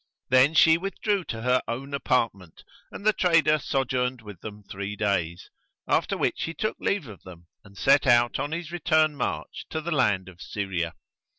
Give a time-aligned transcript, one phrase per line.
[0.31, 5.51] Then she withdrew to her own apartment and the trader sojourned with them three days,
[5.87, 9.79] after which he took leave of them and set out on his return march to
[9.79, 10.95] the land of Syria.